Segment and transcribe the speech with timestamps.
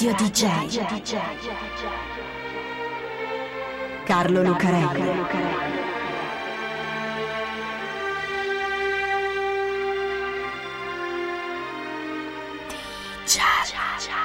[0.00, 0.78] Radio DJ.
[4.04, 5.02] Carlo Lucarelli.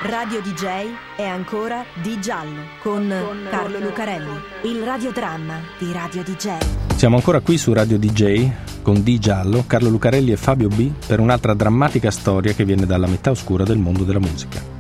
[0.04, 3.12] Radio DJ è ancora Di Giallo con
[3.50, 6.58] Carlo Lucarelli, il radiodramma di Radio DJ.
[6.96, 8.52] Siamo ancora qui su Radio DJ
[8.84, 13.08] con Di Giallo, Carlo Lucarelli e Fabio B per un'altra drammatica storia che viene dalla
[13.08, 14.73] metà oscura del mondo della musica.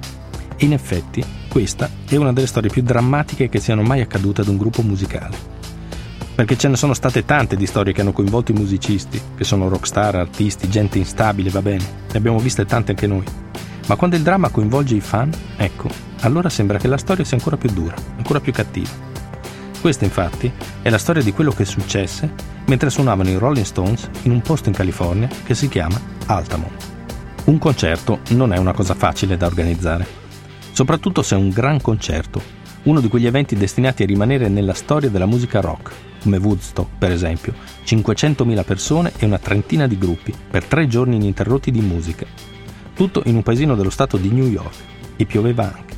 [0.57, 4.57] In effetti, questa è una delle storie più drammatiche che siano mai accadute ad un
[4.57, 5.51] gruppo musicale.
[6.35, 9.67] Perché ce ne sono state tante di storie che hanno coinvolto i musicisti, che sono
[9.67, 13.23] rockstar, artisti, gente instabile, va bene, ne abbiamo viste tante anche noi.
[13.87, 15.89] Ma quando il dramma coinvolge i fan, ecco,
[16.21, 19.11] allora sembra che la storia sia ancora più dura, ancora più cattiva.
[19.79, 20.51] Questa infatti
[20.81, 22.31] è la storia di quello che successe
[22.67, 26.91] mentre suonavano i Rolling Stones in un posto in California che si chiama Altamont.
[27.45, 30.21] Un concerto non è una cosa facile da organizzare,
[30.73, 32.41] soprattutto se è un gran concerto,
[32.83, 37.11] uno di quegli eventi destinati a rimanere nella storia della musica rock, come Woodstock per
[37.11, 37.53] esempio,
[37.85, 42.25] 500.000 persone e una trentina di gruppi per tre giorni ininterrotti di musica,
[42.93, 44.75] tutto in un paesino dello stato di New York,
[45.15, 45.95] e pioveva anche.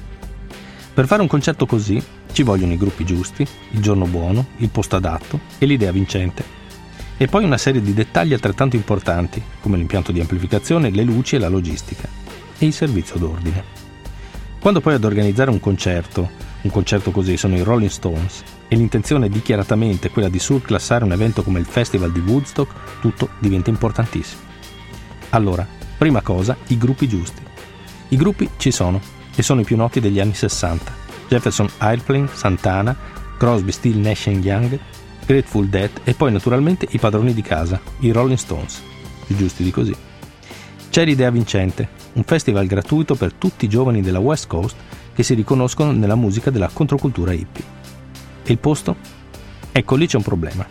[0.94, 4.96] Per fare un concerto così ci vogliono i gruppi giusti, il giorno buono, il posto
[4.98, 6.44] adatto e l'idea vincente.
[7.18, 11.40] E poi una serie di dettagli altrettanto importanti, come l'impianto di amplificazione, le luci e
[11.40, 12.08] la logistica,
[12.58, 13.85] e il servizio d'ordine.
[14.66, 16.28] Quando poi ad organizzare un concerto,
[16.64, 21.12] un concerto così sono i Rolling Stones, e l'intenzione è dichiaratamente quella di surclassare un
[21.12, 24.42] evento come il Festival di Woodstock, tutto diventa importantissimo.
[25.30, 27.44] Allora, Prima cosa, i gruppi giusti.
[28.10, 29.00] I gruppi ci sono
[29.36, 30.92] e sono i più noti degli anni 60.
[31.28, 32.96] Jefferson Airplane, Santana,
[33.38, 34.80] Crosby, Steel, Nash Young,
[35.28, 38.82] Grateful Dead e poi naturalmente i padroni di casa, i Rolling Stones,
[39.28, 40.15] più giusti di così.
[40.96, 44.78] C'è l'idea vincente, un festival gratuito per tutti i giovani della West Coast
[45.14, 47.64] che si riconoscono nella musica della controcultura hippie.
[48.42, 48.96] E il posto?
[49.74, 50.66] Ecco lì c'è un problema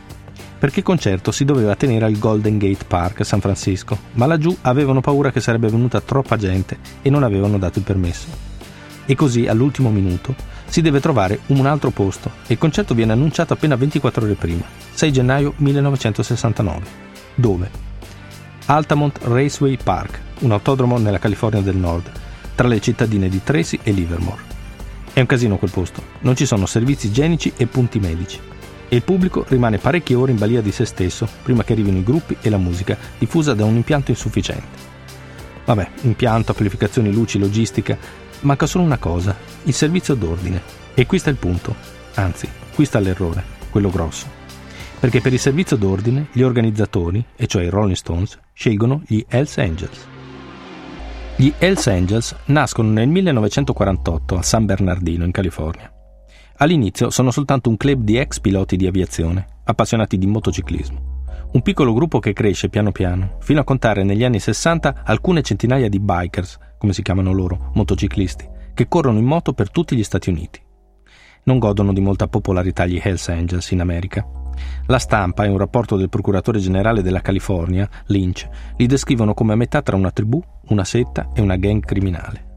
[0.58, 4.56] perché il concerto si doveva tenere al Golden Gate Park a San Francisco, ma laggiù
[4.62, 8.28] avevano paura che sarebbe venuta troppa gente e non avevano dato il permesso.
[9.04, 10.34] E così, all'ultimo minuto,
[10.64, 14.64] si deve trovare un altro posto e il concerto viene annunciato appena 24 ore prima,
[14.90, 16.80] 6 gennaio 1969.
[17.34, 17.93] Dove?
[18.66, 22.10] Altamont Raceway Park, un autodromo nella California del Nord,
[22.54, 24.52] tra le cittadine di Tracy e Livermore.
[25.12, 28.40] È un casino quel posto, non ci sono servizi igienici e punti medici
[28.88, 32.04] e il pubblico rimane parecchie ore in balia di se stesso prima che arrivino i
[32.04, 34.92] gruppi e la musica diffusa da un impianto insufficiente.
[35.64, 37.98] Vabbè, impianto, amplificazioni, luci, logistica,
[38.40, 40.62] manca solo una cosa, il servizio d'ordine.
[40.94, 41.74] E qui sta il punto,
[42.14, 44.26] anzi, qui sta l'errore, quello grosso.
[45.00, 49.58] Perché per il servizio d'ordine gli organizzatori, e cioè i Rolling Stones, scelgono gli Hells
[49.58, 50.06] Angels.
[51.36, 55.92] Gli Hells Angels nascono nel 1948 a San Bernardino, in California.
[56.58, 61.12] All'inizio sono soltanto un club di ex piloti di aviazione, appassionati di motociclismo.
[61.52, 65.88] Un piccolo gruppo che cresce piano piano, fino a contare negli anni 60 alcune centinaia
[65.88, 70.30] di bikers, come si chiamano loro, motociclisti, che corrono in moto per tutti gli Stati
[70.30, 70.62] Uniti.
[71.44, 74.24] Non godono di molta popolarità gli Hells Angels in America.
[74.86, 79.56] La stampa e un rapporto del procuratore generale della California, Lynch, li descrivono come a
[79.56, 82.52] metà tra una tribù, una setta e una gang criminale.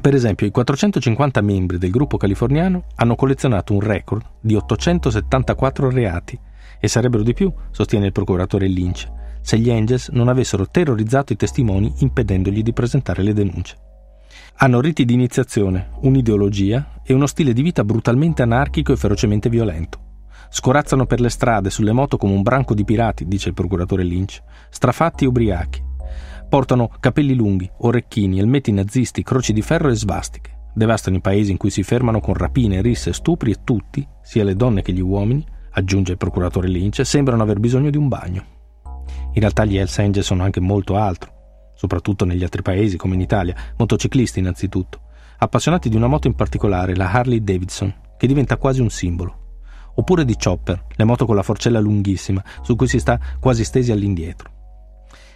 [0.00, 6.38] Per esempio, i 450 membri del gruppo californiano hanno collezionato un record di 874 reati
[6.78, 9.08] e sarebbero di più, sostiene il procuratore Lynch,
[9.40, 13.76] se gli Angels non avessero terrorizzato i testimoni impedendogli di presentare le denunce.
[14.56, 20.05] Hanno riti di iniziazione, un'ideologia e uno stile di vita brutalmente anarchico e ferocemente violento.
[20.56, 24.42] Scorazzano per le strade sulle moto come un branco di pirati, dice il procuratore Lynch,
[24.70, 25.82] strafatti e ubriachi,
[26.48, 30.70] Portano capelli lunghi, orecchini, elmetti nazisti, croci di ferro e svastiche.
[30.72, 34.56] Devastano i paesi in cui si fermano con rapine, risse, stupri e tutti, sia le
[34.56, 38.44] donne che gli uomini, aggiunge il procuratore Lynch, sembrano aver bisogno di un bagno.
[39.34, 41.32] In realtà gli Hells Angels sono anche molto altro,
[41.74, 45.02] soprattutto negli altri paesi come in Italia, motociclisti innanzitutto,
[45.36, 49.44] appassionati di una moto in particolare, la Harley Davidson, che diventa quasi un simbolo.
[49.96, 53.92] Oppure di chopper, le moto con la forcella lunghissima, su cui si sta quasi stesi
[53.92, 54.50] all'indietro.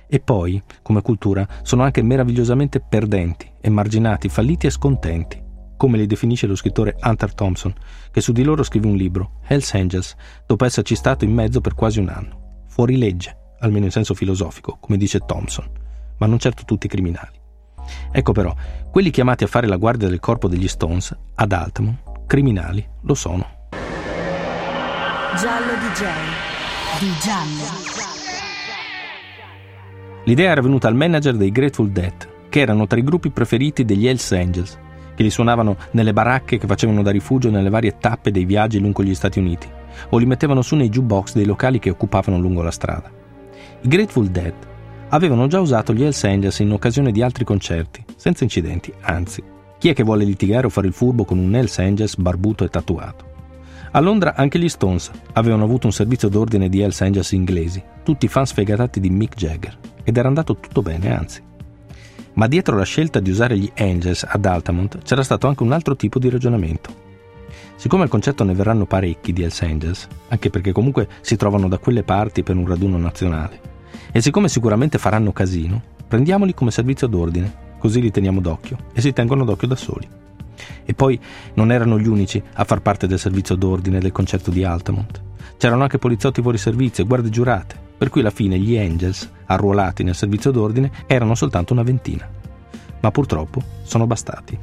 [0.07, 5.41] E poi, come cultura, sono anche meravigliosamente perdenti, emarginati, falliti e scontenti,
[5.77, 7.73] come li definisce lo scrittore Hunter Thompson,
[8.11, 10.15] che su di loro scrive un libro, Hells Angels,
[10.47, 12.65] dopo esserci stato in mezzo per quasi un anno.
[12.69, 15.71] Fuori legge, almeno in senso filosofico, come dice Thompson,
[16.19, 17.39] ma non certo tutti criminali.
[18.12, 18.55] Ecco però,
[18.91, 23.60] quelli chiamati a fare la guardia del corpo degli Stones, ad Altman, criminali lo sono.
[25.38, 26.06] Giallo DJ,
[26.99, 27.62] di Giallo.
[30.25, 34.09] L'idea era venuta al manager dei Grateful Dead, che erano tra i gruppi preferiti degli
[34.09, 34.77] Hells Angels,
[35.15, 39.05] che li suonavano nelle baracche che facevano da rifugio nelle varie tappe dei viaggi lungo
[39.05, 39.69] gli Stati Uniti,
[40.09, 43.09] o li mettevano su nei jukebox dei locali che occupavano lungo la strada.
[43.83, 44.55] I Grateful Dead
[45.11, 49.43] avevano già usato gli Hells Angels in occasione di altri concerti, senza incidenti, anzi.
[49.79, 52.69] Chi è che vuole litigare o fare il furbo con un Hells Angels barbuto e
[52.69, 53.30] tatuato?
[53.92, 58.28] A Londra anche gli Stones avevano avuto un servizio d'ordine di Hells Angels inglesi, tutti
[58.28, 61.42] fan sfegatati di Mick Jagger, ed era andato tutto bene, anzi.
[62.34, 65.96] Ma dietro la scelta di usare gli Angels ad Altamont c'era stato anche un altro
[65.96, 66.94] tipo di ragionamento.
[67.75, 71.78] Siccome al concerto ne verranno parecchi di Hells Angels, anche perché comunque si trovano da
[71.78, 73.60] quelle parti per un raduno nazionale,
[74.12, 79.12] e siccome sicuramente faranno casino, prendiamoli come servizio d'ordine, così li teniamo d'occhio e si
[79.12, 80.08] tengono d'occhio da soli.
[80.85, 81.19] E poi
[81.55, 85.23] non erano gli unici a far parte del servizio d'ordine del concerto di Altamont.
[85.57, 90.03] C'erano anche poliziotti fuori servizio e guardie giurate, per cui alla fine gli Angels, arruolati
[90.03, 92.29] nel servizio d'ordine, erano soltanto una ventina.
[93.01, 94.59] Ma purtroppo sono bastati.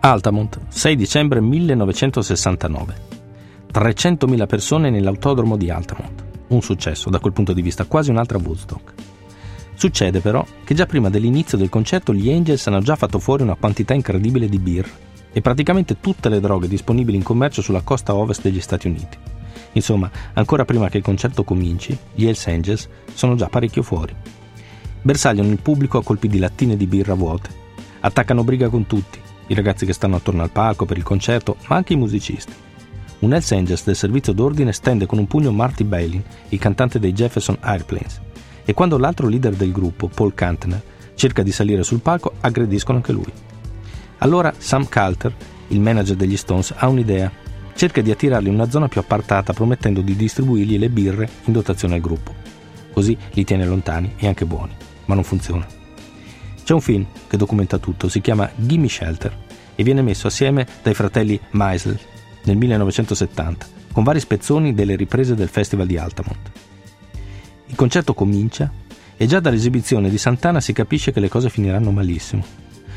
[0.00, 2.94] Altamont, 6 dicembre 1969.
[3.72, 6.24] 300.000 persone nell'autodromo di Altamont.
[6.48, 8.94] Un successo da quel punto di vista, quasi un'altra Woodstock.
[9.80, 13.54] Succede però che già prima dell'inizio del concerto gli Angels hanno già fatto fuori una
[13.54, 14.86] quantità incredibile di beer
[15.32, 19.16] e praticamente tutte le droghe disponibili in commercio sulla costa ovest degli Stati Uniti.
[19.72, 24.14] Insomma, ancora prima che il concerto cominci, gli Hells Angels sono già parecchio fuori.
[25.00, 27.48] Bersagliano il pubblico a colpi di lattine di birra vuote.
[28.00, 31.76] Attaccano briga con tutti, i ragazzi che stanno attorno al palco per il concerto, ma
[31.76, 32.52] anche i musicisti.
[33.20, 37.14] Un Hells Angels del servizio d'ordine stende con un pugno Marty Bailin, il cantante dei
[37.14, 38.20] Jefferson Airplanes,
[38.64, 40.82] e quando l'altro leader del gruppo, Paul Kantner,
[41.14, 43.32] cerca di salire sul palco, aggrediscono anche lui.
[44.18, 45.34] Allora Sam Calter,
[45.68, 47.30] il manager degli Stones, ha un'idea.
[47.74, 51.94] Cerca di attirarli in una zona più appartata promettendo di distribuirgli le birre in dotazione
[51.94, 52.34] al gruppo.
[52.92, 54.72] Così li tiene lontani e anche buoni,
[55.06, 55.66] ma non funziona.
[56.62, 59.36] C'è un film che documenta tutto, si chiama Gimme Shelter
[59.74, 61.98] e viene messo assieme dai fratelli Meisel
[62.44, 66.50] nel 1970, con vari spezzoni delle riprese del Festival di Altamont.
[67.70, 68.68] Il concerto comincia
[69.16, 72.44] e già dall'esibizione di Santana si capisce che le cose finiranno malissimo.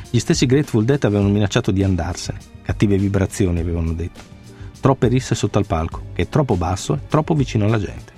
[0.09, 4.19] Gli stessi Grateful Dead avevano minacciato di andarsene, cattive vibrazioni avevano detto.
[4.81, 8.11] Troppe risse sotto al palco, che è troppo basso e troppo vicino alla gente.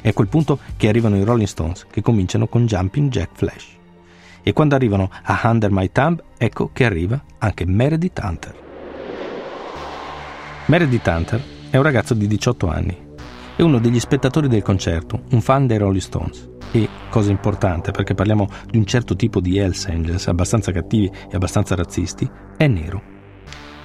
[0.00, 3.66] È a quel punto che arrivano i Rolling Stones, che cominciano con Jumping Jack Flash.
[4.42, 8.54] E quando arrivano a Under My Thumb, ecco che arriva anche Meredith Hunter.
[10.64, 13.07] Meredith Hunter è un ragazzo di 18 anni,
[13.58, 16.48] è uno degli spettatori del concerto, un fan dei Rolling Stones.
[16.70, 21.34] E, cosa importante, perché parliamo di un certo tipo di Hells Angels, abbastanza cattivi e
[21.34, 23.02] abbastanza razzisti, è nero.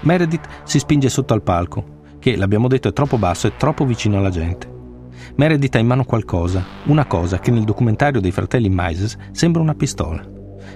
[0.02, 4.20] Meredith si spinge sotto al palco, che, l'abbiamo detto, è troppo basso e troppo vicino
[4.20, 4.72] alla gente.
[5.38, 9.74] Meredith ha in mano qualcosa, una cosa che nel documentario dei fratelli Mises sembra una
[9.74, 10.24] pistola.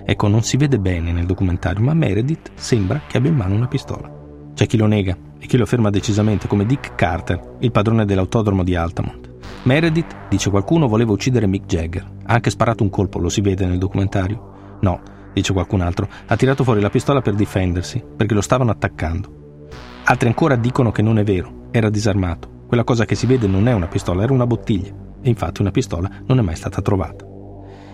[0.05, 3.67] Ecco, non si vede bene nel documentario, ma Meredith sembra che abbia in mano una
[3.67, 4.11] pistola.
[4.55, 8.63] C'è chi lo nega, e chi lo afferma decisamente come Dick Carter, il padrone dell'autodromo
[8.63, 9.29] di Altamont.
[9.63, 12.09] Meredith, dice qualcuno, voleva uccidere Mick Jagger.
[12.25, 14.77] Ha anche sparato un colpo, lo si vede nel documentario.
[14.81, 15.01] No,
[15.33, 19.65] dice qualcun altro, ha tirato fuori la pistola per difendersi, perché lo stavano attaccando.
[20.05, 22.63] Altri ancora dicono che non è vero, era disarmato.
[22.67, 24.93] Quella cosa che si vede non è una pistola, era una bottiglia.
[25.21, 27.25] E infatti una pistola non è mai stata trovata.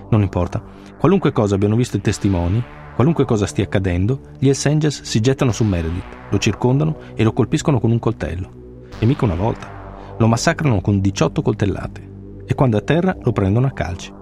[0.09, 0.61] Non importa.
[0.99, 2.63] Qualunque cosa abbiano visto i testimoni,
[2.95, 7.33] Qualunque cosa stia accadendo, gli Hells Angels si gettano su Meredith, lo circondano e lo
[7.33, 8.85] colpiscono con un coltello.
[8.99, 10.15] E mica una volta.
[10.17, 12.11] Lo massacrano con 18 coltellate.
[12.45, 14.13] E quando è a terra lo prendono a calci.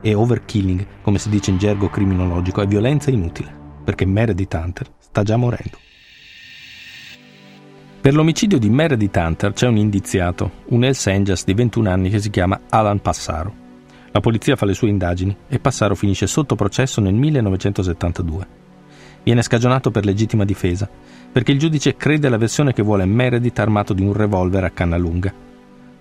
[0.00, 3.52] E overkilling, come si dice in gergo criminologico, è violenza inutile,
[3.84, 5.78] perché Meredith Hunter sta già morendo.
[8.00, 12.20] Per l'omicidio di Meredith Hunter c'è un indiziato, un Hells Angels di 21 anni che
[12.20, 13.68] si chiama Alan Passaro.
[14.12, 18.46] La polizia fa le sue indagini e Passaro finisce sotto processo nel 1972.
[19.22, 20.88] Viene scagionato per legittima difesa,
[21.30, 24.96] perché il giudice crede alla versione che vuole Meredith armato di un revolver a canna
[24.96, 25.32] lunga.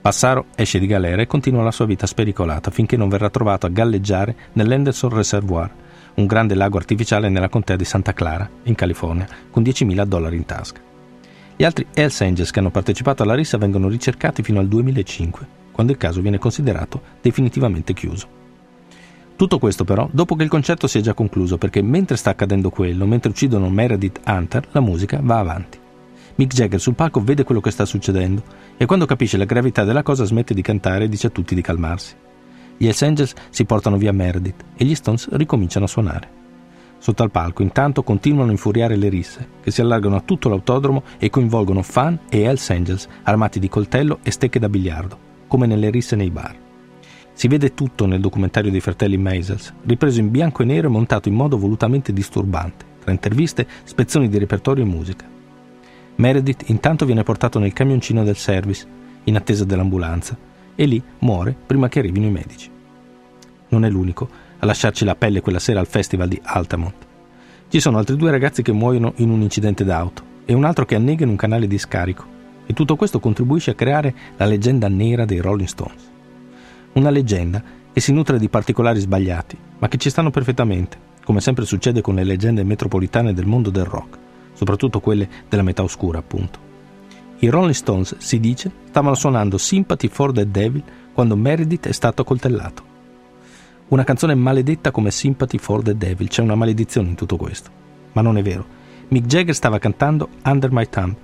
[0.02, 3.70] Passaro esce di galera e continua la sua vita spericolata finché non verrà trovato a
[3.70, 5.70] galleggiare nell'Henderson Reservoir,
[6.16, 10.46] un grande lago artificiale nella contea di Santa Clara, in California, con 10.000 dollari in
[10.46, 10.82] tasca.
[11.56, 15.96] Gli altri Hells Angels che hanno partecipato alla rissa vengono ricercati fino al 2005 quando
[15.96, 18.28] il caso viene considerato definitivamente chiuso.
[19.38, 22.70] Tutto questo però dopo che il concerto si è già concluso perché mentre sta accadendo
[22.70, 25.80] quello, mentre uccidono Meredith Hunter, la musica va avanti.
[26.36, 28.44] Mick Jagger sul palco vede quello che sta succedendo
[28.76, 31.62] e quando capisce la gravità della cosa smette di cantare e dice a tutti di
[31.62, 32.14] calmarsi.
[32.76, 36.30] Gli Hells Angels si portano via Meredith e gli Stones ricominciano a suonare.
[36.98, 41.04] Sotto al palco intanto continuano a infuriare le risse, che si allargano a tutto l'autodromo
[41.18, 45.90] e coinvolgono fan e Hells Angels armati di coltello e stecche da biliardo come nelle
[45.90, 46.56] risse nei bar.
[47.34, 51.28] Si vede tutto nel documentario dei fratelli Maisels, ripreso in bianco e nero e montato
[51.28, 55.26] in modo volutamente disturbante, tra interviste, spezzoni di repertorio e musica.
[56.16, 58.86] Meredith intanto viene portato nel camioncino del service,
[59.24, 60.38] in attesa dell'ambulanza,
[60.76, 62.70] e lì muore prima che arrivino i medici.
[63.70, 64.30] Non è l'unico
[64.60, 67.08] a lasciarci la pelle quella sera al festival di Altamont.
[67.70, 70.96] Ci sono altri due ragazzi che muoiono in un incidente d'auto e un altro che
[70.96, 72.39] annega in un canale di scarico.
[72.70, 76.08] E tutto questo contribuisce a creare la leggenda nera dei Rolling Stones.
[76.94, 81.66] Una leggenda che si nutre di particolari sbagliati, ma che ci stanno perfettamente, come sempre
[81.66, 84.20] succede con le leggende metropolitane del mondo del rock,
[84.54, 86.60] soprattutto quelle della metà oscura, appunto.
[87.40, 92.22] I Rolling Stones, si dice, stavano suonando Sympathy for the Devil quando Meredith è stato
[92.22, 92.84] accoltellato.
[93.88, 97.72] Una canzone maledetta come Sympathy for the Devil, c'è una maledizione in tutto questo.
[98.12, 98.64] Ma non è vero.
[99.08, 101.16] Mick Jagger stava cantando Under My Thumb,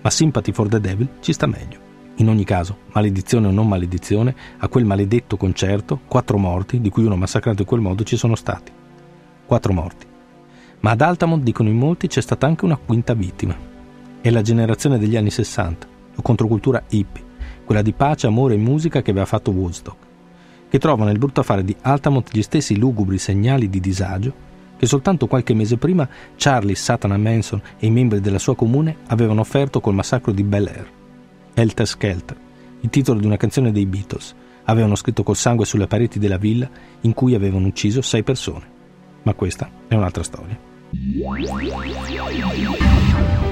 [0.00, 1.86] ma Sympathy for the Devil ci sta meglio.
[2.16, 7.04] In ogni caso, maledizione o non maledizione, a quel maledetto concerto, quattro morti, di cui
[7.04, 8.72] uno massacrato in quel modo, ci sono stati.
[9.46, 10.06] Quattro morti.
[10.80, 13.56] Ma ad Altamont, dicono in molti, c'è stata anche una quinta vittima.
[14.20, 17.24] È la generazione degli anni 60, la controcultura hippie,
[17.64, 20.06] quella di pace, amore e musica che aveva fatto Woodstock
[20.68, 24.46] che trova nel brutto affare di Altamont gli stessi lugubri segnali di disagio
[24.78, 29.40] che soltanto qualche mese prima Charlie Satana Manson e i membri della sua comune avevano
[29.40, 30.90] offerto col massacro di Bel Air.
[31.54, 32.36] Helter Skelter,
[32.80, 36.70] il titolo di una canzone dei Beatles, avevano scritto col sangue sulle pareti della villa
[37.00, 38.76] in cui avevano ucciso sei persone.
[39.22, 40.56] Ma questa è un'altra storia.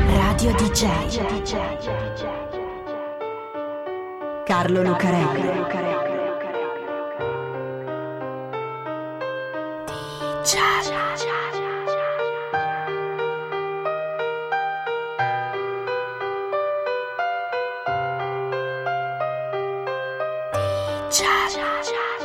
[0.06, 0.87] Radio DJ
[4.45, 5.96] Carlo Lucarelli
[10.47, 12.79] 恰恰恰恰恰恰恰恰
[21.11, 22.16] 恰恰恰恰